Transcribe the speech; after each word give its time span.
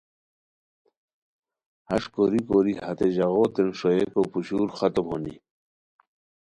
ہݰ 1.87 2.03
کوری 2.13 2.41
کوری 2.47 2.73
ہتے 2.85 3.07
ژاغوتین 3.15 3.69
ݰوئیکو 3.77 4.21
پوشور 4.31 4.69
ختم 4.77 5.05
ہونی 5.11 5.35